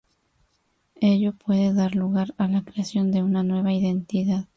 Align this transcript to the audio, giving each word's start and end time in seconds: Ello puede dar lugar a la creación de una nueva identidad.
Ello 0.99 1.33
puede 1.33 1.75
dar 1.75 1.93
lugar 1.93 2.33
a 2.39 2.47
la 2.47 2.63
creación 2.63 3.11
de 3.11 3.21
una 3.21 3.43
nueva 3.43 3.71
identidad. 3.71 4.47